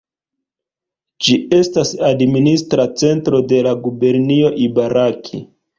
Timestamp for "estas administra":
1.59-2.89